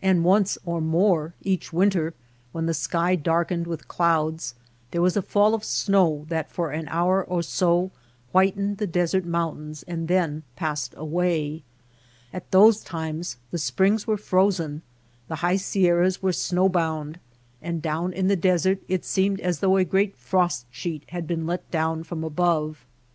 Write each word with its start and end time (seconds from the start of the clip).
And 0.00 0.24
once 0.24 0.56
or 0.64 0.80
more 0.80 1.34
each 1.42 1.70
winter, 1.70 2.14
when 2.50 2.64
the 2.64 2.72
sky 2.72 3.14
darkened 3.14 3.66
with 3.66 3.88
clouds, 3.88 4.54
there 4.90 5.02
was 5.02 5.18
a 5.18 5.20
fall 5.20 5.52
of 5.52 5.64
snow 5.64 6.24
that 6.30 6.50
for 6.50 6.70
an 6.70 6.88
hour 6.88 7.22
or 7.22 7.42
so 7.42 7.90
whitened 8.32 8.78
the 8.78 8.86
desert 8.86 9.26
mountains 9.26 9.82
and 9.82 10.08
then 10.08 10.44
passed 10.56 10.94
away. 10.96 11.62
At 12.32 12.50
those 12.52 12.80
times 12.82 13.36
the 13.50 13.58
springs 13.58 14.06
were 14.06 14.16
frozen, 14.16 14.80
the 15.28 15.36
high 15.44 15.56
sierras 15.56 16.22
were 16.22 16.32
snow 16.32 16.70
bound, 16.70 17.18
and 17.60 17.82
down 17.82 18.14
in 18.14 18.28
the 18.28 18.36
desert 18.36 18.80
it 18.88 19.04
seemed 19.04 19.40
as 19.40 19.58
though 19.60 19.76
a 19.76 19.84
great 19.84 20.16
frost 20.16 20.64
sheet 20.70 21.02
had 21.10 21.26
been 21.26 21.46
let 21.46 21.70
down 21.70 22.02
from 22.02 22.24
above. 22.24 22.86